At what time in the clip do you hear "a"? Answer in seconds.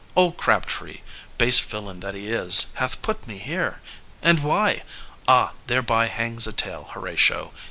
6.47-6.53